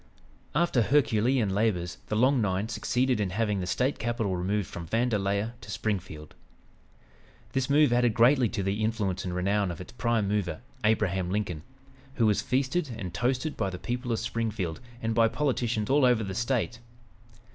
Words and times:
After 0.55 0.81
Herculean 0.81 1.51
labors 1.53 1.99
"the 2.07 2.15
Long 2.15 2.41
Nine" 2.41 2.69
succeeded 2.69 3.19
in 3.19 3.29
having 3.29 3.59
the 3.59 3.67
State 3.67 3.99
capital 3.99 4.35
removed 4.35 4.67
from 4.67 4.87
Vandalia 4.87 5.53
to 5.61 5.69
Springfield. 5.69 6.33
This 7.51 7.69
move 7.69 7.93
added 7.93 8.15
greatly 8.15 8.49
to 8.49 8.63
the 8.63 8.83
influence 8.83 9.23
and 9.25 9.35
renown 9.35 9.69
of 9.69 9.79
its 9.79 9.91
"prime 9.91 10.27
mover," 10.27 10.61
Abraham 10.83 11.29
Lincoln, 11.29 11.61
who 12.15 12.25
was 12.25 12.41
feasted 12.41 12.89
and 12.97 13.13
"toasted" 13.13 13.55
by 13.55 13.69
the 13.69 13.77
people 13.77 14.11
of 14.11 14.17
Springfield 14.17 14.79
and 15.03 15.13
by 15.13 15.27
politicians 15.27 15.87
all 15.87 16.03
over 16.03 16.23
the 16.23 16.33
State. 16.33 16.79